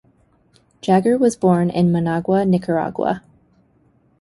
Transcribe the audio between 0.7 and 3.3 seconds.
Jagger was born in Managua, Nicaragua.